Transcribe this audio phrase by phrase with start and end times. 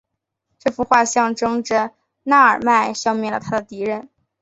[0.57, 1.91] 这幅画象征着
[2.23, 4.09] 那尔迈消灭了他的敌人。